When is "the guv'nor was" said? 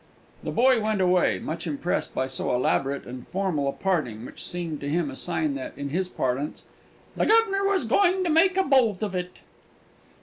7.15-7.85